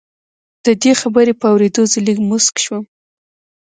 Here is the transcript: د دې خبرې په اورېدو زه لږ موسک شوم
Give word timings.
د 0.65 0.67
دې 0.81 0.91
خبرې 1.01 1.33
په 1.39 1.45
اورېدو 1.51 1.83
زه 1.91 1.99
لږ 2.07 2.17
موسک 2.29 2.55
شوم 2.63 2.83